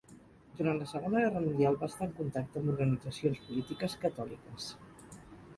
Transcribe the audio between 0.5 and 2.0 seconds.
Durant la Segona Guerra Mundial va